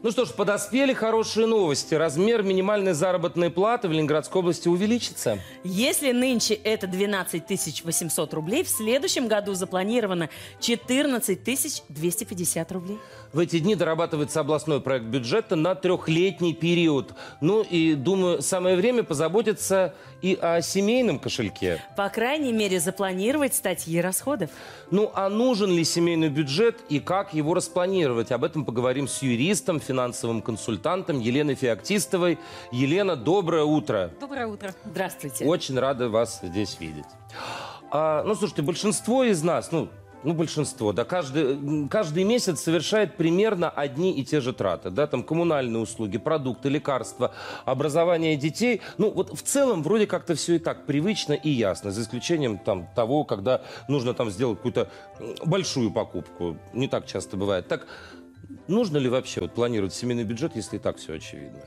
Ну 0.00 0.12
что 0.12 0.24
ж, 0.24 0.28
подоспели 0.28 0.92
хорошие 0.92 1.48
новости. 1.48 1.92
Размер 1.92 2.44
минимальной 2.44 2.92
заработной 2.92 3.50
платы 3.50 3.88
в 3.88 3.92
Ленинградской 3.92 4.40
области 4.40 4.68
увеличится. 4.68 5.40
Если 5.64 6.12
нынче 6.12 6.54
это 6.54 6.86
12 6.86 7.82
800 7.84 8.34
рублей, 8.34 8.62
в 8.62 8.68
следующем 8.68 9.26
году 9.26 9.54
запланировано 9.54 10.28
14 10.60 11.82
250 11.88 12.72
рублей. 12.72 12.98
В 13.32 13.40
эти 13.40 13.58
дни 13.58 13.74
дорабатывается 13.74 14.38
областной 14.38 14.80
проект 14.80 15.06
бюджета 15.06 15.56
на 15.56 15.74
трехлетний 15.74 16.54
период. 16.54 17.14
Ну 17.40 17.62
и, 17.62 17.94
думаю, 17.94 18.40
самое 18.40 18.76
время 18.76 19.02
позаботиться 19.02 19.96
и 20.22 20.38
о 20.40 20.60
семейном 20.62 21.18
кошельке. 21.18 21.82
По 21.96 22.08
крайней 22.08 22.52
мере, 22.52 22.80
запланировать 22.80 23.54
статьи 23.54 24.00
расходов. 24.00 24.50
Ну 24.90 25.10
а 25.14 25.28
нужен 25.28 25.70
ли 25.70 25.84
семейный 25.84 26.28
бюджет 26.28 26.76
и 26.88 27.00
как 27.00 27.34
его 27.34 27.54
распланировать? 27.54 28.32
Об 28.32 28.44
этом 28.44 28.64
поговорим 28.64 29.08
с 29.08 29.22
юристом, 29.22 29.80
финансовым 29.80 30.42
консультантом 30.42 31.20
Еленой 31.20 31.54
Феоктистовой. 31.54 32.38
Елена, 32.72 33.16
доброе 33.16 33.64
утро. 33.64 34.10
Доброе 34.20 34.46
утро. 34.46 34.74
Здравствуйте. 34.84 35.44
Очень 35.44 35.78
рада 35.78 36.08
вас 36.08 36.40
здесь 36.42 36.78
видеть. 36.80 37.04
А, 37.90 38.22
ну, 38.24 38.34
слушайте, 38.34 38.62
большинство 38.62 39.24
из 39.24 39.42
нас, 39.42 39.72
ну, 39.72 39.88
ну, 40.24 40.34
большинство, 40.34 40.92
да, 40.92 41.04
каждый, 41.04 41.88
каждый 41.88 42.24
месяц 42.24 42.60
совершает 42.60 43.16
примерно 43.16 43.70
одни 43.70 44.12
и 44.12 44.24
те 44.24 44.40
же 44.40 44.52
траты, 44.52 44.90
да, 44.90 45.06
там 45.06 45.22
коммунальные 45.22 45.80
услуги, 45.80 46.18
продукты, 46.18 46.68
лекарства, 46.68 47.32
образование 47.64 48.36
детей. 48.36 48.80
Ну, 48.98 49.10
вот 49.10 49.38
в 49.38 49.42
целом 49.42 49.82
вроде 49.82 50.06
как-то 50.06 50.34
все 50.34 50.56
и 50.56 50.58
так 50.58 50.86
привычно 50.86 51.34
и 51.34 51.50
ясно, 51.50 51.90
за 51.90 52.02
исключением 52.02 52.58
там 52.58 52.88
того, 52.94 53.24
когда 53.24 53.62
нужно 53.88 54.14
там 54.14 54.30
сделать 54.30 54.58
какую-то 54.58 54.90
большую 55.44 55.90
покупку. 55.92 56.56
Не 56.72 56.88
так 56.88 57.06
часто 57.06 57.36
бывает. 57.36 57.68
Так, 57.68 57.86
нужно 58.66 58.98
ли 58.98 59.08
вообще 59.08 59.40
вот 59.40 59.54
планировать 59.54 59.94
семейный 59.94 60.24
бюджет, 60.24 60.56
если 60.56 60.76
и 60.76 60.80
так 60.80 60.96
все 60.96 61.14
очевидно? 61.14 61.60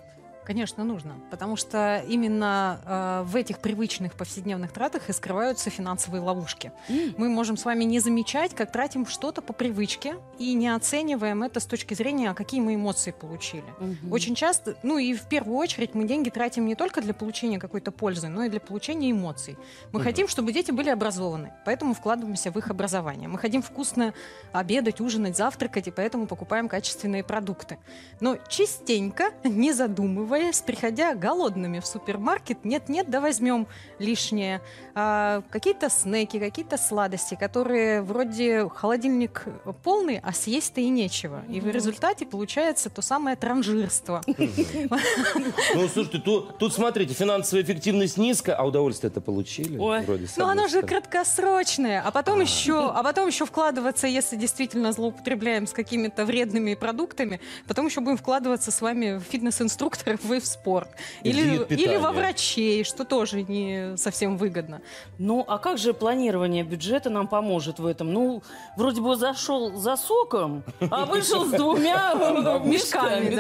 Конечно, 0.51 0.83
нужно, 0.83 1.13
потому 1.29 1.55
что 1.55 2.03
именно 2.09 2.81
э, 2.85 3.23
в 3.25 3.37
этих 3.37 3.59
привычных 3.59 4.15
повседневных 4.15 4.73
тратах 4.73 5.09
и 5.09 5.13
скрываются 5.13 5.69
финансовые 5.69 6.21
ловушки. 6.21 6.73
Mm. 6.89 7.15
Мы 7.17 7.29
можем 7.29 7.55
с 7.55 7.63
вами 7.63 7.85
не 7.85 8.01
замечать, 8.01 8.53
как 8.53 8.69
тратим 8.69 9.05
что-то 9.05 9.41
по 9.41 9.53
привычке 9.53 10.17
и 10.39 10.53
не 10.53 10.67
оцениваем 10.67 11.41
это 11.43 11.61
с 11.61 11.65
точки 11.65 11.93
зрения, 11.93 12.31
а 12.31 12.33
какие 12.33 12.59
мы 12.59 12.75
эмоции 12.75 13.11
получили. 13.11 13.63
Mm-hmm. 13.79 14.11
Очень 14.11 14.35
часто, 14.35 14.75
ну 14.83 14.97
и 14.97 15.13
в 15.13 15.21
первую 15.29 15.55
очередь, 15.55 15.95
мы 15.95 16.03
деньги 16.03 16.29
тратим 16.29 16.65
не 16.65 16.75
только 16.75 17.01
для 17.01 17.13
получения 17.13 17.57
какой-то 17.57 17.91
пользы, 17.91 18.27
но 18.27 18.43
и 18.43 18.49
для 18.49 18.59
получения 18.59 19.09
эмоций. 19.11 19.57
Мы 19.93 20.01
mm-hmm. 20.01 20.03
хотим, 20.03 20.27
чтобы 20.27 20.51
дети 20.51 20.71
были 20.71 20.89
образованы, 20.89 21.53
поэтому 21.63 21.93
вкладываемся 21.93 22.51
в 22.51 22.57
их 22.57 22.69
образование. 22.69 23.29
Мы 23.29 23.39
хотим 23.39 23.61
вкусно 23.61 24.13
обедать, 24.51 24.99
ужинать, 24.99 25.37
завтракать, 25.37 25.87
и 25.87 25.91
поэтому 25.91 26.27
покупаем 26.27 26.67
качественные 26.67 27.23
продукты. 27.23 27.77
Но 28.19 28.35
частенько, 28.49 29.31
не 29.45 29.71
задумываясь, 29.71 30.40
задумываясь, 30.41 30.61
приходя 30.61 31.15
голодными 31.15 31.79
в 31.79 31.85
супермаркет, 31.85 32.65
нет-нет, 32.65 33.09
да 33.09 33.21
возьмем 33.21 33.67
лишнее. 33.99 34.61
А, 34.95 35.43
какие-то 35.49 35.89
снеки, 35.89 36.39
какие-то 36.39 36.77
сладости, 36.77 37.35
которые 37.35 38.01
вроде 38.01 38.67
холодильник 38.69 39.45
полный, 39.83 40.19
а 40.23 40.33
съесть-то 40.33 40.81
и 40.81 40.89
нечего. 40.89 41.43
И 41.49 41.59
в 41.59 41.67
результате 41.67 42.25
получается 42.25 42.89
то 42.89 43.01
самое 43.01 43.35
транжирство. 43.35 44.21
Ну, 45.73 45.87
слушайте, 45.87 46.19
тут, 46.19 46.57
тут 46.57 46.73
смотрите, 46.73 47.13
финансовая 47.13 47.63
эффективность 47.63 48.17
низкая, 48.17 48.55
а 48.55 48.65
удовольствие 48.65 49.09
это 49.09 49.21
получили? 49.21 49.77
Вроде, 49.77 50.27
ну, 50.37 50.45
оно 50.45 50.67
же 50.67 50.81
краткосрочное. 50.81 52.01
А 52.01 52.11
потом, 52.11 52.39
а. 52.39 52.43
еще, 52.43 52.89
а 52.89 53.03
потом 53.03 53.27
еще 53.27 53.45
вкладываться, 53.45 54.07
если 54.07 54.35
действительно 54.35 54.91
злоупотребляем 54.91 55.67
с 55.67 55.73
какими-то 55.73 56.25
вредными 56.25 56.75
продуктами, 56.75 57.39
потом 57.67 57.87
еще 57.87 58.01
будем 58.01 58.17
вкладываться 58.17 58.71
с 58.71 58.81
вами 58.81 59.17
в 59.17 59.23
фитнес-инструкторы 59.23 60.17
вы 60.23 60.39
в 60.39 60.45
спорт. 60.45 60.89
Или, 61.23 61.65
или 61.69 61.97
во 61.97 62.11
врачей, 62.11 62.83
что 62.83 63.05
тоже 63.05 63.43
не 63.43 63.97
совсем 63.97 64.37
выгодно. 64.37 64.81
Ну, 65.17 65.43
а 65.47 65.57
как 65.57 65.77
же 65.77 65.93
планирование 65.93 66.63
бюджета 66.63 67.09
нам 67.09 67.27
поможет 67.27 67.79
в 67.79 67.85
этом? 67.85 68.13
Ну, 68.13 68.43
вроде 68.77 69.01
бы 69.01 69.15
зашел 69.15 69.75
за 69.77 69.95
соком, 69.95 70.63
а 70.89 71.05
вышел 71.05 71.45
с 71.45 71.51
двумя 71.51 72.13
мешками. 72.63 73.39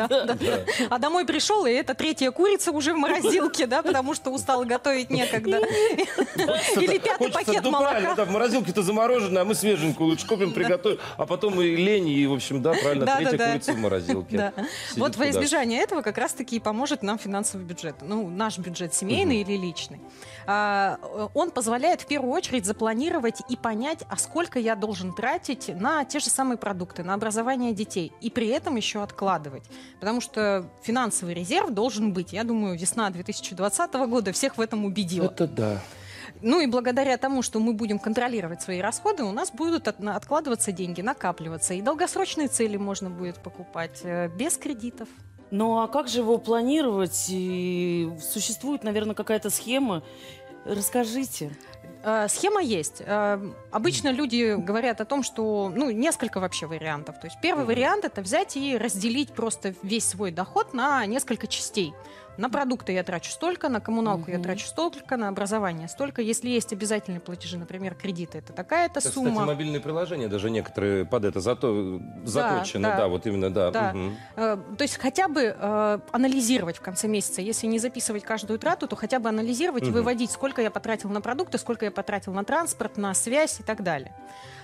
А 0.89 0.99
домой 0.99 1.25
пришел, 1.25 1.65
и 1.65 1.71
это 1.71 1.93
третья 1.93 2.31
курица 2.31 2.71
уже 2.71 2.93
в 2.93 2.97
морозилке, 2.97 3.67
да, 3.67 3.81
потому 3.81 4.13
что 4.13 4.31
устал 4.31 4.63
готовить 4.65 5.09
некогда. 5.09 5.57
Или 5.57 6.97
пятый 6.97 7.31
пакет 7.31 7.63
ну, 7.63 7.71
молока. 7.71 8.15
Да, 8.15 8.25
в 8.25 8.31
морозилке-то 8.31 8.81
замороженное, 8.81 9.41
а 9.41 9.45
мы 9.45 9.55
свеженькую 9.55 10.09
лучше 10.09 10.27
купим, 10.27 10.53
приготовим, 10.53 10.99
а 11.17 11.25
потом 11.25 11.59
и 11.61 11.75
лень, 11.75 12.09
и, 12.09 12.27
в 12.27 12.33
общем, 12.33 12.61
да, 12.61 12.73
правильно, 12.73 13.05
третья 13.17 13.37
курица 13.37 13.73
в 13.73 13.77
морозилке. 13.77 14.53
Вот 14.95 15.15
во 15.15 15.29
избежание 15.29 15.81
этого 15.81 16.01
как 16.01 16.17
раз-таки 16.17 16.55
и 16.55 16.59
поможет 16.71 17.03
нам 17.03 17.19
финансовый 17.19 17.63
бюджет. 17.63 17.95
Ну, 18.01 18.29
наш 18.29 18.57
бюджет 18.57 18.93
семейный 18.93 19.41
угу. 19.41 19.51
или 19.51 19.57
личный. 19.57 19.99
А, 20.47 20.97
он 21.33 21.51
позволяет 21.51 21.99
в 21.99 22.05
первую 22.05 22.31
очередь 22.31 22.65
запланировать 22.65 23.41
и 23.49 23.57
понять, 23.57 24.05
а 24.07 24.15
сколько 24.15 24.57
я 24.57 24.77
должен 24.77 25.13
тратить 25.13 25.67
на 25.67 26.05
те 26.05 26.19
же 26.19 26.29
самые 26.29 26.57
продукты, 26.57 27.03
на 27.03 27.13
образование 27.13 27.73
детей. 27.73 28.13
И 28.21 28.29
при 28.29 28.47
этом 28.47 28.77
еще 28.77 29.03
откладывать. 29.03 29.63
Потому 29.99 30.21
что 30.21 30.65
финансовый 30.81 31.33
резерв 31.33 31.71
должен 31.71 32.13
быть. 32.13 32.31
Я 32.31 32.45
думаю, 32.45 32.79
весна 32.79 33.09
2020 33.09 33.93
года 34.07 34.31
всех 34.31 34.57
в 34.57 34.61
этом 34.61 34.85
убедила. 34.85 35.25
Это 35.25 35.47
да. 35.47 35.81
Ну 36.41 36.61
и 36.61 36.67
благодаря 36.67 37.17
тому, 37.17 37.41
что 37.41 37.59
мы 37.59 37.73
будем 37.73 37.99
контролировать 37.99 38.61
свои 38.61 38.79
расходы, 38.79 39.23
у 39.23 39.33
нас 39.33 39.51
будут 39.51 39.89
от, 39.89 39.99
откладываться 39.99 40.71
деньги, 40.71 41.01
накапливаться. 41.01 41.73
И 41.73 41.81
долгосрочные 41.81 42.47
цели 42.47 42.77
можно 42.77 43.09
будет 43.09 43.35
покупать 43.43 43.99
э, 44.03 44.29
без 44.29 44.57
кредитов. 44.57 45.09
Ну 45.51 45.79
а 45.79 45.87
как 45.87 46.07
же 46.07 46.19
его 46.19 46.37
планировать? 46.37 47.25
И 47.29 48.09
существует, 48.21 48.83
наверное, 48.83 49.15
какая-то 49.15 49.49
схема. 49.49 50.01
Расскажите. 50.65 51.51
Э, 52.03 52.27
схема 52.29 52.61
есть. 52.61 53.01
Э, 53.05 53.39
обычно 53.69 54.09
люди 54.11 54.55
говорят 54.55 55.01
о 55.01 55.05
том, 55.05 55.23
что 55.23 55.71
ну, 55.75 55.91
несколько 55.91 56.39
вообще 56.39 56.65
вариантов. 56.65 57.19
То 57.19 57.27
есть 57.27 57.37
первый 57.41 57.65
вариант 57.65 58.05
это 58.05 58.21
взять 58.21 58.55
и 58.55 58.77
разделить 58.77 59.33
просто 59.33 59.75
весь 59.83 60.07
свой 60.07 60.31
доход 60.31 60.73
на 60.73 61.05
несколько 61.05 61.47
частей. 61.47 61.93
На 62.37 62.49
продукты 62.49 62.93
я 62.93 63.03
трачу 63.03 63.31
столько, 63.31 63.69
на 63.69 63.79
коммуналку 63.79 64.23
угу. 64.23 64.31
я 64.31 64.39
трачу 64.39 64.65
столько, 64.65 65.17
на 65.17 65.27
образование 65.27 65.87
столько. 65.87 66.21
Если 66.21 66.49
есть 66.49 66.73
обязательные 66.73 67.19
платежи, 67.19 67.57
например, 67.57 67.95
кредиты, 67.95 68.37
это 68.37 68.53
такая-то 68.53 68.99
это, 68.99 69.09
сумма. 69.09 69.31
Кстати, 69.31 69.47
мобильные 69.47 69.81
приложения 69.81 70.27
даже 70.27 70.49
некоторые 70.49 71.05
под 71.05 71.25
это 71.25 71.39
зато, 71.39 71.99
заточены, 72.23 72.83
да, 72.83 72.91
да, 72.91 72.97
да 72.97 73.07
вот 73.07 73.25
именно, 73.27 73.49
да. 73.49 73.71
да. 73.71 73.93
Угу. 73.93 74.75
То 74.75 74.81
есть 74.81 74.97
хотя 74.97 75.27
бы 75.27 75.55
э, 75.57 75.99
анализировать 76.11 76.77
в 76.77 76.81
конце 76.81 77.07
месяца, 77.07 77.41
если 77.41 77.67
не 77.67 77.79
записывать 77.79 78.23
каждую 78.23 78.59
трату, 78.59 78.87
то 78.87 78.95
хотя 78.95 79.19
бы 79.19 79.29
анализировать 79.29 79.83
угу. 79.83 79.91
и 79.91 79.93
выводить, 79.93 80.31
сколько 80.31 80.61
я 80.61 80.71
потратил 80.71 81.09
на 81.09 81.21
продукты, 81.21 81.57
сколько 81.57 81.85
я 81.85 81.91
потратил 81.91 82.33
на 82.33 82.43
транспорт, 82.43 82.97
на 82.97 83.13
связь 83.13 83.59
и 83.59 83.63
так 83.63 83.83
далее. 83.83 84.15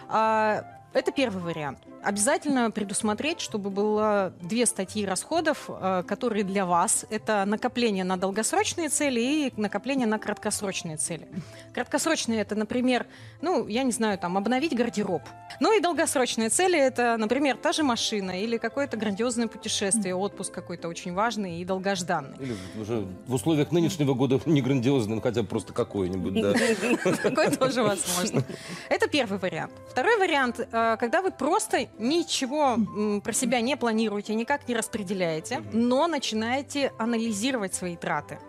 А, 0.09 0.76
это 0.93 1.11
первый 1.11 1.43
вариант. 1.43 1.79
Обязательно 2.01 2.71
предусмотреть, 2.71 3.41
чтобы 3.41 3.69
было 3.69 4.33
две 4.41 4.65
статьи 4.65 5.05
расходов, 5.05 5.65
э, 5.67 6.03
которые 6.07 6.43
для 6.43 6.65
вас 6.65 7.05
это 7.09 7.43
накопление 7.45 8.03
на 8.03 8.17
долгосрочные 8.17 8.89
цели 8.89 9.19
и 9.19 9.53
накопление 9.57 10.07
на 10.07 10.17
краткосрочные 10.17 10.97
цели. 10.97 11.27
Краткосрочные 11.73 12.41
это, 12.41 12.55
например, 12.55 13.05
ну, 13.41 13.67
я 13.67 13.83
не 13.83 13.91
знаю, 13.91 14.17
там, 14.17 14.37
обновить 14.37 14.75
гардероб. 14.75 15.21
Ну 15.59 15.77
и 15.77 15.81
долгосрочные 15.81 16.49
цели 16.49 16.79
это, 16.79 17.17
например, 17.17 17.57
та 17.57 17.73
же 17.73 17.83
машина 17.83 18.41
или 18.41 18.57
какое-то 18.57 18.95
грандиозное 18.95 19.47
путешествие, 19.47 20.15
отпуск 20.15 20.53
какой-то 20.53 20.87
очень 20.87 21.13
важный 21.13 21.59
и 21.59 21.65
долгожданный. 21.65 22.37
Или 22.39 22.55
уже 22.79 23.05
в 23.27 23.33
условиях 23.33 23.71
нынешнего 23.71 24.13
года 24.13 24.39
не 24.45 24.61
грандиозный, 24.61 25.15
но 25.15 25.21
хотя 25.21 25.41
бы 25.41 25.47
просто 25.47 25.73
какой-нибудь, 25.73 26.41
да. 26.41 26.53
Такой 27.23 27.51
тоже 27.51 27.83
возможно. 27.83 28.43
Это 28.89 29.07
первый 29.07 29.39
вариант. 29.39 29.73
Второй 29.89 30.17
вариант, 30.17 30.59
э, 30.59 30.76
когда 30.99 31.21
вы 31.21 31.31
просто 31.31 31.87
ничего 31.97 32.77
про 33.23 33.33
себя 33.33 33.61
не 33.61 33.77
планируете, 33.77 34.35
никак 34.35 34.67
не 34.67 34.75
распределяете, 34.75 35.61
но 35.73 36.07
начинаете 36.07 36.91
анализировать 36.97 37.73
свои 37.73 37.95
траты. 37.95 38.39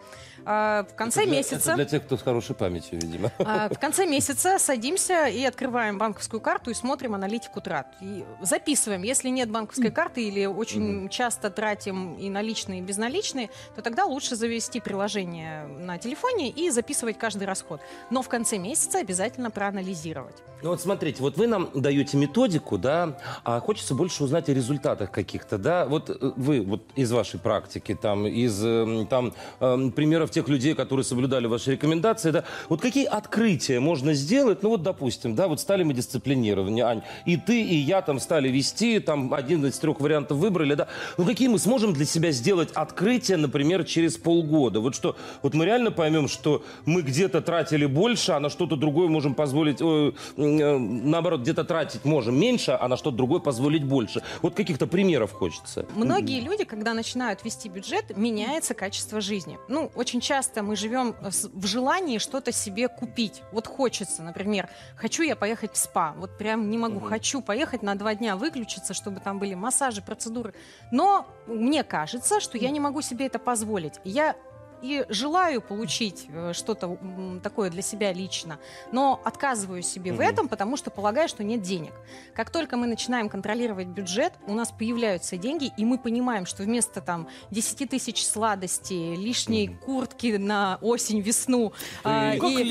А, 0.50 0.84
в 0.90 0.94
конце 0.94 1.20
Это 1.20 1.28
для- 1.28 1.38
месяца... 1.38 1.56
Это 1.72 1.74
для 1.74 1.84
тех, 1.84 2.04
кто 2.04 2.16
с 2.16 2.22
хорошей 2.22 2.56
памятью, 2.56 2.98
видимо. 3.02 3.30
А, 3.38 3.68
В 3.68 3.78
конце 3.78 4.06
месяца 4.06 4.58
садимся 4.58 5.26
и 5.26 5.44
открываем 5.44 5.98
банковскую 5.98 6.40
карту 6.40 6.70
и 6.70 6.74
смотрим 6.74 7.14
аналитику 7.14 7.60
трат. 7.60 7.86
И 8.00 8.24
записываем. 8.40 9.02
Если 9.02 9.28
нет 9.28 9.50
банковской 9.50 9.90
карты 9.90 10.26
или 10.26 10.46
очень 10.46 11.10
часто 11.10 11.50
тратим 11.50 12.14
и 12.14 12.30
наличные, 12.30 12.78
и 12.78 12.82
безналичные, 12.82 13.50
то 13.76 13.82
тогда 13.82 14.06
лучше 14.06 14.36
завести 14.36 14.80
приложение 14.80 15.66
на 15.66 15.98
телефоне 15.98 16.48
и 16.48 16.70
записывать 16.70 17.18
каждый 17.18 17.44
расход. 17.44 17.82
Но 18.08 18.22
в 18.22 18.28
конце 18.30 18.56
месяца 18.56 19.00
обязательно 19.00 19.50
проанализировать. 19.50 20.36
Ну 20.62 20.70
вот 20.70 20.80
смотрите, 20.80 21.22
вот 21.22 21.36
вы 21.36 21.46
нам 21.46 21.68
даете 21.74 22.16
методику, 22.16 22.78
да, 22.78 23.18
а 23.44 23.60
хочется 23.60 23.94
больше 23.94 24.24
узнать 24.24 24.48
о 24.48 24.54
результатах 24.54 25.10
каких-то, 25.10 25.58
да. 25.58 25.84
Вот 25.84 26.08
э, 26.08 26.14
вы 26.36 26.62
вот 26.62 26.82
из 26.96 27.12
вашей 27.12 27.38
практики, 27.38 27.94
там, 27.94 28.26
из 28.26 28.64
эм, 28.64 29.06
там 29.06 29.34
эм, 29.60 29.92
примеров 29.92 30.30
тех 30.38 30.48
людей, 30.48 30.74
которые 30.74 31.02
соблюдали 31.02 31.48
ваши 31.48 31.72
рекомендации, 31.72 32.30
да, 32.30 32.44
вот 32.68 32.80
какие 32.80 33.06
открытия 33.06 33.80
можно 33.80 34.14
сделать, 34.14 34.62
ну 34.62 34.68
вот, 34.68 34.82
допустим, 34.84 35.34
да, 35.34 35.48
вот 35.48 35.58
стали 35.58 35.82
мы 35.82 35.94
дисциплинированы, 35.94 36.80
Ань, 36.80 37.02
и 37.26 37.36
ты, 37.36 37.60
и 37.60 37.74
я 37.74 38.02
там 38.02 38.20
стали 38.20 38.48
вести, 38.48 39.00
там 39.00 39.34
один 39.34 39.66
из 39.66 39.76
трех 39.80 39.98
вариантов 40.00 40.38
выбрали, 40.38 40.74
да, 40.74 40.86
ну 41.16 41.24
какие 41.24 41.48
мы 41.48 41.58
сможем 41.58 41.92
для 41.92 42.04
себя 42.04 42.30
сделать 42.30 42.70
открытия, 42.74 43.36
например, 43.36 43.82
через 43.82 44.16
полгода? 44.16 44.78
Вот 44.78 44.94
что, 44.94 45.16
вот 45.42 45.54
мы 45.54 45.64
реально 45.64 45.90
поймем, 45.90 46.28
что 46.28 46.62
мы 46.86 47.02
где-то 47.02 47.40
тратили 47.40 47.86
больше, 47.86 48.30
а 48.30 48.38
на 48.38 48.48
что-то 48.48 48.76
другое 48.76 49.08
можем 49.08 49.34
позволить, 49.34 49.80
э, 49.80 50.12
наоборот, 50.36 51.40
где-то 51.40 51.64
тратить 51.64 52.04
можем 52.04 52.38
меньше, 52.38 52.78
а 52.80 52.86
на 52.86 52.96
что-то 52.96 53.16
другое 53.16 53.40
позволить 53.40 53.82
больше. 53.82 54.22
Вот 54.42 54.54
каких-то 54.54 54.86
примеров 54.86 55.32
хочется. 55.32 55.84
Многие 55.96 56.40
люди, 56.40 56.62
когда 56.62 56.94
начинают 56.94 57.44
вести 57.44 57.68
бюджет, 57.68 58.16
меняется 58.16 58.74
качество 58.74 59.20
жизни. 59.20 59.58
Ну, 59.68 59.90
очень 59.96 60.20
часто 60.28 60.62
мы 60.62 60.76
живем 60.76 61.16
в 61.22 61.66
желании 61.66 62.18
что-то 62.18 62.52
себе 62.52 62.88
купить. 62.88 63.42
Вот 63.50 63.66
хочется, 63.66 64.22
например, 64.22 64.68
хочу 64.94 65.22
я 65.22 65.36
поехать 65.36 65.72
в 65.72 65.78
спа. 65.78 66.12
Вот 66.18 66.36
прям 66.36 66.70
не 66.70 66.76
могу. 66.76 67.00
Мгм. 67.00 67.08
Хочу 67.08 67.40
поехать 67.40 67.82
на 67.82 67.94
два 67.94 68.14
дня 68.14 68.36
выключиться, 68.36 68.92
чтобы 68.92 69.20
там 69.20 69.38
были 69.38 69.54
массажи, 69.54 70.02
процедуры. 70.02 70.52
Но 70.90 71.26
мне 71.46 71.82
кажется, 71.82 72.40
что 72.40 72.58
я 72.58 72.70
не 72.70 72.80
могу 72.80 73.00
себе 73.00 73.24
это 73.24 73.38
позволить. 73.38 73.94
Я 74.04 74.36
и 74.82 75.04
желаю 75.08 75.60
получить 75.60 76.26
э, 76.28 76.52
что-то 76.54 76.98
такое 77.42 77.70
для 77.70 77.82
себя 77.82 78.12
лично, 78.12 78.58
но 78.92 79.20
отказываю 79.24 79.82
себе 79.82 80.12
в 80.12 80.16
Мгм. 80.16 80.22
этом, 80.22 80.48
потому 80.48 80.76
что 80.76 80.90
полагаю, 80.90 81.28
что 81.28 81.44
нет 81.44 81.62
денег. 81.62 81.92
Как 82.34 82.50
только 82.50 82.76
мы 82.76 82.86
начинаем 82.86 83.28
контролировать 83.28 83.86
бюджет, 83.88 84.32
у 84.46 84.54
нас 84.54 84.70
появляются 84.70 85.36
деньги, 85.36 85.72
и 85.76 85.84
мы 85.84 85.98
понимаем, 85.98 86.46
что 86.46 86.62
вместо 86.62 87.00
там 87.00 87.28
10 87.50 87.86
тысяч 87.86 88.24
сладостей, 88.26 89.14
лишней 89.16 89.68
Мгм. 89.68 89.78
куртки 89.78 90.36
на 90.36 90.78
осень, 90.80 91.20
весну, 91.20 91.72
а, 92.04 92.34
и- 92.34 92.38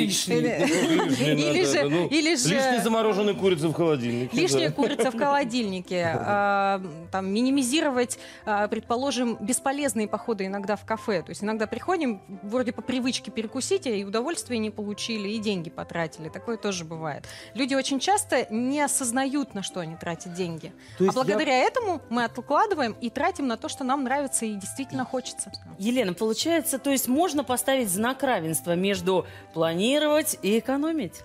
или 0.88 1.66
же, 1.66 1.84
ну, 1.90 2.08
или 2.08 2.36
же 2.36 2.50
Лишние 2.56 2.82
замороженные 2.82 3.36
курицы 3.36 3.68
в 3.68 3.74
холодильнике. 3.74 4.36
Лишняя 4.38 4.72
курица 4.72 5.12
в 5.12 5.18
холодильнике, 5.18 6.14
а, 6.16 6.82
там, 7.12 7.32
минимизировать, 7.32 8.20
а, 8.46 8.68
предположим, 8.68 9.38
бесполезные 9.40 10.08
походы 10.08 10.46
иногда 10.46 10.76
в 10.76 10.86
кафе. 10.86 11.22
То 11.22 11.30
есть 11.30 11.44
иногда 11.44 11.68
приходим, 11.98 12.22
вроде 12.44 12.72
по 12.72 12.82
привычке 12.82 13.32
перекусить, 13.32 13.88
и 13.88 14.06
удовольствия 14.06 14.58
не 14.60 14.70
получили, 14.70 15.30
и 15.30 15.40
деньги 15.40 15.70
потратили. 15.70 16.30
Такое 16.30 16.58
тоже 16.58 16.86
бывает. 16.86 17.26
Люди 17.54 17.74
очень 17.76 18.00
часто 18.00 18.46
не 18.54 18.82
осознают, 18.82 19.54
на 19.54 19.64
что 19.64 19.80
они 19.80 19.96
тратят 19.96 20.34
деньги. 20.34 20.72
А 21.00 21.04
есть 21.04 21.16
я- 21.16 21.24
благодаря 21.24 21.56
этому 21.58 22.02
мы 22.10 22.24
откладываем 22.24 22.96
и 23.02 23.10
тратим 23.10 23.48
на 23.48 23.58
то, 23.58 23.70
что 23.70 23.84
нам 23.84 24.04
нравится 24.04 24.46
и 24.46 24.54
действительно 24.56 25.06
хочется. 25.06 25.52
Елена, 25.80 26.14
получается, 26.14 26.78
то 26.80 26.92
есть 26.92 27.08
можно 27.08 27.44
поставить 27.44 27.90
знак 27.90 28.24
равенства 28.24 28.76
между 28.76 29.26
планировать 29.54 30.38
и 30.42 30.60
экономить? 30.60 31.22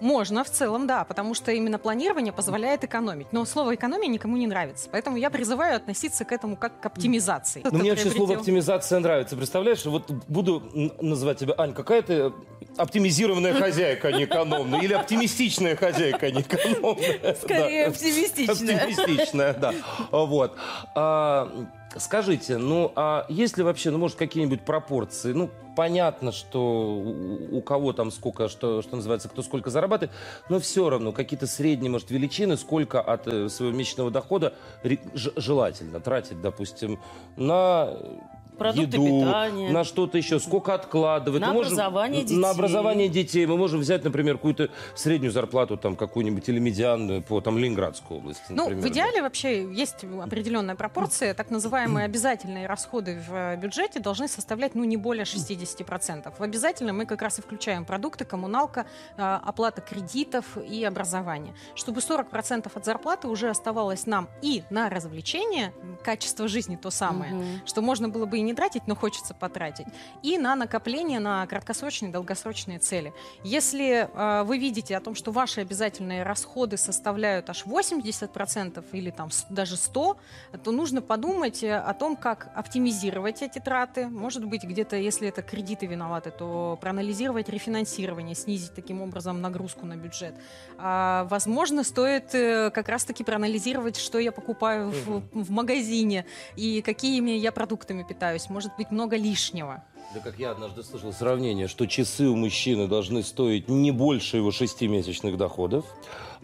Можно 0.00 0.44
в 0.44 0.50
целом, 0.50 0.86
да, 0.86 1.04
потому 1.04 1.34
что 1.34 1.52
именно 1.52 1.78
планирование 1.78 2.32
позволяет 2.32 2.84
экономить. 2.84 3.28
Но 3.32 3.44
слово 3.44 3.74
экономия 3.74 4.08
никому 4.08 4.36
не 4.36 4.46
нравится. 4.46 4.88
Поэтому 4.90 5.16
я 5.16 5.30
призываю 5.30 5.76
относиться 5.76 6.24
к 6.24 6.32
этому 6.32 6.56
как 6.56 6.80
к 6.80 6.86
оптимизации. 6.86 7.62
Ну, 7.64 7.78
мне 7.78 7.90
вообще 7.90 8.10
слово 8.10 8.36
оптимизация 8.36 8.98
нравится. 9.00 9.36
Представляешь, 9.36 9.84
вот 9.84 10.10
буду 10.28 10.62
называть 11.00 11.38
тебя, 11.38 11.54
Ань, 11.56 11.72
какая 11.72 12.02
ты 12.02 12.32
оптимизированная 12.76 13.54
хозяйка, 13.54 14.08
а 14.08 14.12
не 14.12 14.24
экономная. 14.24 14.80
Или 14.82 14.92
оптимистичная 14.92 15.76
хозяйка, 15.76 16.26
а 16.26 16.30
не 16.30 16.42
экономная. 16.42 17.34
Скорее, 17.40 17.84
Да. 17.84 17.90
оптимистичная. 17.90 18.76
Оптимистичная, 18.76 19.54
да. 19.54 19.74
Вот. 20.10 20.56
А, 21.96 22.00
Скажите, 22.00 22.58
ну, 22.58 22.92
а 22.94 23.26
есть 23.28 23.56
ли 23.56 23.64
вообще, 23.64 23.90
ну, 23.90 23.98
может, 23.98 24.16
какие-нибудь 24.16 24.62
пропорции? 24.62 25.32
Ну, 25.32 25.50
понятно, 25.76 26.32
что 26.32 26.60
у 26.60 27.56
у 27.56 27.62
кого 27.62 27.92
там 27.92 28.10
сколько, 28.10 28.48
что, 28.48 28.82
что 28.82 28.96
называется, 28.96 29.28
кто 29.28 29.42
сколько 29.42 29.70
зарабатывает, 29.70 30.14
но 30.48 30.58
все 30.60 30.90
равно 30.90 31.12
какие-то 31.12 31.46
средние, 31.46 31.90
может, 31.90 32.10
величины, 32.10 32.56
сколько 32.56 33.00
от 33.00 33.26
э, 33.26 33.48
своего 33.48 33.74
месячного 33.74 34.10
дохода 34.10 34.54
желательно 35.14 36.00
тратить, 36.00 36.40
допустим, 36.40 37.00
на 37.36 37.96
Продукты 38.58 38.96
еду, 38.96 39.20
питания. 39.20 39.70
на 39.70 39.84
что-то 39.84 40.16
еще, 40.18 40.40
сколько 40.40 40.74
откладывать. 40.74 41.40
На 41.40 41.48
Мы 41.48 41.54
можем- 41.54 41.72
образование 41.74 42.22
детей. 42.22 42.36
На 42.38 42.50
образование 42.50 43.08
детей. 43.08 43.46
Мы 43.46 43.56
можем 43.56 43.80
взять, 43.80 44.04
например, 44.04 44.36
какую-то 44.36 44.70
среднюю 44.94 45.30
зарплату, 45.32 45.76
там, 45.76 45.96
какую-нибудь 45.96 46.48
или 46.48 46.58
медианную 46.58 47.22
по 47.22 47.40
там, 47.40 47.58
Ленинградской 47.58 48.16
области, 48.16 48.44
Ну, 48.50 48.64
например. 48.64 48.82
в 48.84 48.88
идеале 48.88 49.22
вообще 49.22 49.64
есть 49.72 50.04
определенная 50.22 50.74
пропорция. 50.74 51.34
Так 51.34 51.50
называемые 51.50 52.04
обязательные 52.06 52.66
расходы 52.66 53.22
в 53.28 53.32
э, 53.34 53.56
бюджете 53.56 54.00
должны 54.00 54.28
составлять 54.28 54.74
ну, 54.74 54.84
не 54.84 54.96
более 54.96 55.24
60%. 55.24 56.32
В 56.38 56.42
обязательном 56.42 56.96
мы 56.98 57.06
как 57.06 57.22
раз 57.22 57.38
и 57.38 57.42
включаем 57.42 57.84
продукты, 57.84 58.24
коммуналка, 58.24 58.86
э, 59.16 59.22
оплата 59.22 59.80
кредитов 59.80 60.56
и 60.58 60.84
образование. 60.84 61.54
Чтобы 61.74 62.00
40% 62.00 62.70
от 62.74 62.84
зарплаты 62.84 63.28
уже 63.28 63.48
оставалось 63.50 64.06
нам 64.06 64.28
и 64.42 64.62
на 64.70 64.88
развлечение, 64.90 65.72
качество 66.02 66.48
жизни 66.48 66.76
то 66.76 66.90
самое, 66.90 67.34
Мгм. 67.34 67.44
что 67.66 67.82
можно 67.82 68.08
было 68.08 68.26
бы 68.26 68.38
и 68.38 68.42
не 68.46 68.54
тратить, 68.54 68.86
но 68.86 68.94
хочется 68.94 69.34
потратить, 69.34 69.86
и 70.22 70.38
на 70.38 70.56
накопление 70.56 71.20
на 71.20 71.46
краткосрочные 71.46 72.10
и 72.10 72.12
долгосрочные 72.12 72.78
цели. 72.78 73.12
Если 73.44 74.08
э, 74.12 74.42
вы 74.44 74.58
видите 74.58 74.96
о 74.96 75.00
том, 75.00 75.14
что 75.14 75.32
ваши 75.32 75.60
обязательные 75.60 76.22
расходы 76.22 76.76
составляют 76.76 77.50
аж 77.50 77.64
80% 77.66 78.84
или 78.92 79.10
там 79.10 79.30
даже 79.50 79.76
100, 79.76 80.16
то 80.62 80.72
нужно 80.72 81.02
подумать 81.02 81.62
э, 81.62 81.76
о 81.76 81.92
том, 81.94 82.16
как 82.16 82.50
оптимизировать 82.54 83.42
эти 83.42 83.58
траты. 83.58 84.06
Может 84.08 84.44
быть, 84.44 84.64
где-то, 84.64 84.96
если 84.96 85.28
это 85.28 85.42
кредиты 85.42 85.86
виноваты, 85.86 86.30
то 86.30 86.78
проанализировать 86.80 87.48
рефинансирование, 87.48 88.34
снизить 88.34 88.74
таким 88.74 89.02
образом 89.02 89.40
нагрузку 89.40 89.86
на 89.86 89.96
бюджет. 89.96 90.34
А, 90.78 91.26
возможно, 91.30 91.84
стоит 91.84 92.34
э, 92.34 92.70
как 92.70 92.88
раз-таки 92.88 93.24
проанализировать, 93.24 93.96
что 93.96 94.18
я 94.18 94.32
покупаю 94.32 94.90
в, 94.90 95.22
в 95.32 95.50
магазине 95.50 96.26
и 96.56 96.82
какими 96.82 97.30
я 97.32 97.52
продуктами 97.52 98.02
питаюсь. 98.02 98.35
Может 98.48 98.72
быть, 98.76 98.90
много 98.90 99.16
лишнего. 99.16 99.82
Да 100.14 100.20
как 100.20 100.38
я 100.38 100.52
однажды 100.52 100.82
слышал 100.82 101.12
сравнение, 101.12 101.66
что 101.66 101.86
часы 101.86 102.28
у 102.28 102.36
мужчины 102.36 102.86
должны 102.86 103.22
стоить 103.22 103.68
не 103.68 103.90
больше 103.90 104.36
его 104.36 104.50
шестимесячных 104.52 105.36
доходов, 105.36 105.84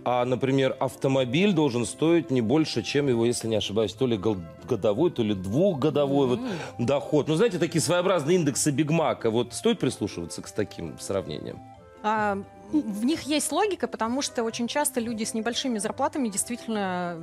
а, 0.05 0.25
например, 0.25 0.77
автомобиль 0.81 1.53
должен 1.53 1.87
стоить 1.87 2.31
не 2.31 2.41
больше, 2.41 2.83
чем 2.83 3.09
его, 3.09 3.25
если 3.25 3.47
не 3.47 3.57
ошибаюсь, 3.57 3.93
то 3.93 4.07
ли 4.07 4.19
годовой, 4.19 5.11
то 5.11 5.23
ли 5.23 5.35
двухгодовой 5.35 6.27
вот 6.27 6.41
доход. 6.79 7.29
Ну, 7.29 7.37
знаете, 7.37 7.59
такие 7.59 7.81
своеобразные 7.81 8.37
индексы 8.37 8.73
Бигмака. 8.73 9.31
Вот 9.31 9.55
стоит 9.55 9.79
прислушиваться 9.79 10.43
к 10.43 10.51
таким 10.51 10.99
сравнениям? 10.99 11.61
А, 12.03 12.39
в 12.73 13.05
них 13.05 13.23
есть 13.23 13.53
логика, 13.53 13.87
потому 13.87 14.23
что 14.23 14.43
очень 14.43 14.67
часто 14.67 15.01
люди 15.01 15.25
с 15.25 15.35
небольшими 15.35 15.79
зарплатами 15.79 16.29
действительно 16.29 17.19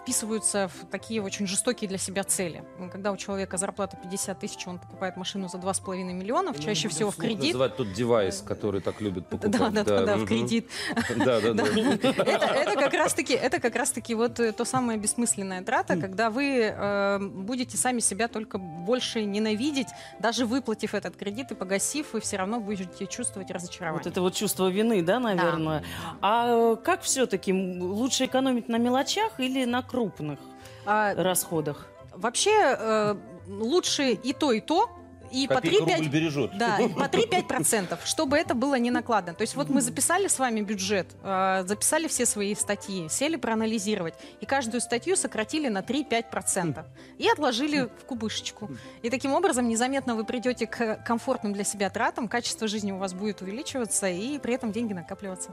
вписываются 0.00 0.68
в 0.68 0.86
такие 0.86 1.22
очень 1.22 1.46
жестокие 1.46 1.88
для 1.88 1.98
себя 1.98 2.24
цели. 2.24 2.64
Когда 2.90 3.12
у 3.12 3.16
человека 3.16 3.56
зарплата 3.58 3.98
50 4.02 4.38
тысяч, 4.38 4.66
он 4.66 4.78
покупает 4.78 5.16
машину 5.16 5.48
за 5.48 5.58
2,5 5.58 6.04
миллионов, 6.12 6.58
чаще 6.58 6.88
всего 6.88 7.10
в 7.10 7.16
кредит. 7.16 7.52
Называть 7.52 7.76
тот 7.76 7.92
девайс, 7.92 8.40
который 8.40 8.80
так 8.80 9.00
любят 9.00 9.28
покупать. 9.28 9.50
Да, 9.50 9.70
да, 9.70 9.84
да, 9.84 10.04
да, 10.04 10.16
в 10.16 10.26
кредит. 10.26 10.68
Да, 11.16 11.40
да, 11.40 11.52
да. 11.52 11.64
Это, 12.04 12.46
это 12.46 12.74
как 12.74 12.94
раз-таки, 12.94 13.34
это 13.34 13.60
как 13.60 13.76
раз-таки 13.76 14.14
вот 14.14 14.40
э, 14.40 14.52
то 14.52 14.64
самое 14.64 14.98
бессмысленная 14.98 15.62
трата, 15.62 15.96
когда 15.96 16.30
вы 16.30 16.72
э, 16.74 17.18
будете 17.18 17.76
сами 17.76 18.00
себя 18.00 18.28
только 18.28 18.58
больше 18.58 19.24
ненавидеть, 19.24 19.88
даже 20.18 20.46
выплатив 20.46 20.94
этот 20.94 21.16
кредит 21.16 21.50
и 21.52 21.54
погасив, 21.54 22.12
вы 22.12 22.20
все 22.20 22.36
равно 22.36 22.60
будете 22.60 23.06
чувствовать 23.06 23.50
разочарование. 23.50 24.02
Вот 24.02 24.10
это 24.10 24.20
вот 24.20 24.34
чувство 24.34 24.68
вины, 24.68 24.93
да, 25.02 25.18
наверное? 25.20 25.84
А 26.20 26.46
э, 26.48 26.76
как 26.82 27.02
все-таки 27.02 27.52
лучше 27.52 28.26
экономить 28.26 28.68
на 28.68 28.76
мелочах 28.76 29.38
или 29.38 29.64
на 29.64 29.82
крупных 29.82 30.38
А, 30.86 31.14
расходах? 31.14 31.86
Вообще 32.12 32.76
э, 32.78 33.16
лучше 33.48 34.12
и 34.12 34.32
то, 34.32 34.52
и 34.52 34.60
то. 34.60 34.88
И 35.34 35.48
по 35.48 35.54
Копейка 35.54 35.84
3-5 35.84 35.96
рубль 35.96 36.08
бережет. 36.08 36.58
Да, 36.58 36.78
и 36.78 36.88
по 36.88 37.04
3-5%, 37.04 37.98
чтобы 38.04 38.36
это 38.36 38.54
было 38.54 38.76
не 38.76 38.90
накладно. 38.90 39.34
То 39.34 39.42
есть 39.42 39.56
вот 39.56 39.68
мы 39.68 39.80
записали 39.80 40.28
с 40.28 40.38
вами 40.38 40.60
бюджет, 40.60 41.08
э, 41.22 41.64
записали 41.66 42.06
все 42.06 42.24
свои 42.24 42.54
статьи, 42.54 43.08
сели 43.08 43.36
проанализировать, 43.36 44.14
и 44.40 44.46
каждую 44.46 44.80
статью 44.80 45.16
сократили 45.16 45.68
на 45.68 45.80
3-5% 45.82 46.84
и 47.18 47.28
отложили 47.28 47.88
в 48.00 48.04
кубышечку. 48.04 48.70
И 49.02 49.10
таким 49.10 49.34
образом 49.34 49.68
незаметно 49.68 50.14
вы 50.14 50.24
придете 50.24 50.66
к 50.66 51.02
комфортным 51.04 51.52
для 51.52 51.64
себя 51.64 51.90
тратам, 51.90 52.28
качество 52.28 52.68
жизни 52.68 52.92
у 52.92 52.98
вас 52.98 53.12
будет 53.12 53.42
увеличиваться, 53.42 54.08
и 54.08 54.38
при 54.38 54.54
этом 54.54 54.70
деньги 54.72 54.92
накапливаться. 54.92 55.52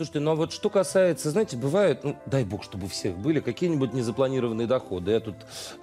Слушайте, 0.00 0.20
ну 0.20 0.30
а 0.30 0.34
вот 0.34 0.50
что 0.50 0.70
касается, 0.70 1.30
знаете, 1.30 1.58
бывает, 1.58 2.04
ну, 2.04 2.16
дай 2.24 2.42
бог, 2.42 2.64
чтобы 2.64 2.86
у 2.86 2.88
всех 2.88 3.18
были 3.18 3.40
какие-нибудь 3.40 3.92
незапланированные 3.92 4.66
доходы. 4.66 5.10
Я 5.10 5.20
тут 5.20 5.34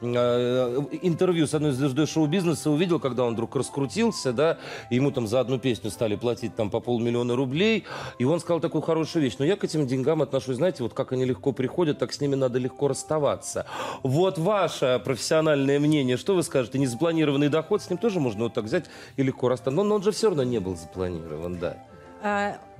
э, 0.01 0.85
интервью 1.03 1.45
с 1.45 1.53
одной 1.53 1.71
звездой 1.73 2.07
шоу-бизнеса 2.07 2.71
увидел, 2.71 2.99
когда 2.99 3.25
он 3.25 3.35
вдруг 3.35 3.55
раскрутился, 3.55 4.33
да, 4.33 4.57
ему 4.89 5.11
там 5.11 5.27
за 5.27 5.39
одну 5.39 5.59
песню 5.59 5.91
стали 5.91 6.15
платить 6.15 6.55
там 6.55 6.71
по 6.71 6.79
полмиллиона 6.79 7.35
рублей, 7.35 7.83
и 8.17 8.25
он 8.25 8.39
сказал 8.39 8.59
такую 8.59 8.81
хорошую 8.81 9.21
вещь, 9.21 9.35
но 9.37 9.45
я 9.45 9.55
к 9.55 9.63
этим 9.63 9.85
деньгам 9.85 10.23
отношусь, 10.23 10.55
знаете, 10.55 10.81
вот 10.81 10.95
как 10.95 11.11
они 11.11 11.23
легко 11.23 11.51
приходят, 11.51 11.99
так 11.99 12.11
с 12.11 12.19
ними 12.19 12.33
надо 12.33 12.57
легко 12.57 12.87
расставаться. 12.87 13.67
Вот 14.01 14.39
ваше 14.39 14.99
профессиональное 15.05 15.79
мнение, 15.79 16.17
что 16.17 16.33
вы 16.33 16.41
скажете, 16.41 16.79
незапланированный 16.79 17.49
доход, 17.49 17.83
с 17.83 17.89
ним 17.91 17.99
тоже 17.99 18.19
можно 18.19 18.45
вот 18.45 18.55
так 18.55 18.63
взять 18.63 18.85
и 19.15 19.21
легко 19.21 19.47
расстаться, 19.47 19.75
но, 19.75 19.83
но 19.83 19.93
он 19.93 20.01
же 20.01 20.11
все 20.11 20.29
равно 20.29 20.41
не 20.41 20.57
был 20.57 20.75
запланирован, 20.75 21.59
да. 21.59 21.77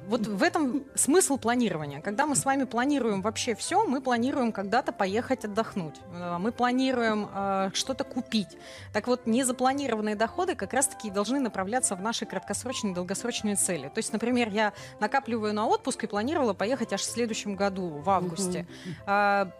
Вот 0.08 0.26
в 0.26 0.42
этом 0.42 0.86
смысл 0.96 1.38
планирования. 1.38 2.00
Когда 2.02 2.26
мы 2.26 2.36
с 2.36 2.46
вами 2.46 2.64
планируем 2.64 3.22
вообще 3.22 3.56
все, 3.56 3.86
мы 3.86 4.00
планируем 4.00 4.54
когда-то 4.54 4.94
поехать 4.94 5.44
отдохнуть. 5.44 5.96
Э, 6.14 6.38
Мы 6.40 6.52
планируем 6.54 7.28
э, 7.34 7.72
что-то 7.74 8.06
купить. 8.06 8.58
Так 8.94 9.08
вот, 9.08 9.28
незапланированные 9.28 10.16
доходы 10.16 10.56
как 10.56 10.74
раз-таки 10.74 11.10
должны 11.10 11.40
направляться 11.40 11.96
в 11.96 12.02
наши 12.02 12.26
краткосрочные 12.26 12.92
и 12.94 12.96
долгосрочные 12.96 13.56
цели. 13.56 13.90
То 13.90 13.98
есть, 13.98 14.14
например, 14.14 14.50
я 14.50 14.72
накапливаю 15.02 15.54
на 15.54 15.68
отпуск 15.68 16.06
и 16.06 16.08
планировала 16.08 16.54
поехать 16.54 16.94
аж 16.94 17.02
в 17.02 17.12
следующем 17.12 17.56
году, 17.56 17.90
в 17.90 18.10
августе. 18.10 18.66
А, 19.06 19.52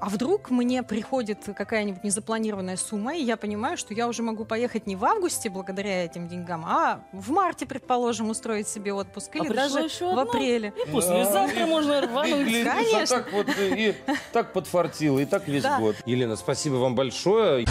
а 0.00 0.08
вдруг 0.08 0.50
мне 0.50 0.82
приходит 0.82 1.38
какая-нибудь 1.56 2.02
незапланированная 2.02 2.76
сумма, 2.76 3.14
и 3.14 3.22
я 3.22 3.36
понимаю, 3.36 3.76
что 3.76 3.92
я 3.94 4.08
уже 4.08 4.22
могу 4.22 4.44
поехать 4.44 4.86
не 4.86 4.96
в 4.96 5.04
августе 5.04 5.50
благодаря 5.50 6.04
этим 6.04 6.26
деньгам, 6.26 6.64
а 6.66 7.00
в 7.12 7.30
марте, 7.30 7.66
предположим, 7.66 8.30
устроить 8.30 8.66
себе 8.68 8.92
отпуск, 8.92 9.36
или 9.36 9.48
А 9.48 9.52
даже 9.54 9.80
еще 9.80 10.06
в 10.06 10.18
одно. 10.18 10.22
апреле. 10.22 10.72
И 10.86 10.90
послезавтра 10.90 11.66
можно 11.66 12.00
рвануть. 12.00 12.64
Конечно. 12.64 13.18
так 13.18 13.32
вот 13.32 13.46
и 13.58 13.94
так 14.32 14.52
подфартило, 14.52 15.18
и 15.18 15.26
так 15.26 15.46
весь 15.48 15.64
год. 15.64 15.96
Елена, 16.06 16.36
спасибо 16.36 16.76
вам 16.76 16.94
большое. 16.94 17.66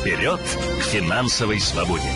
Вперед 0.00 0.40
к 0.80 0.82
финансовой 0.84 1.60
свободе! 1.60 2.10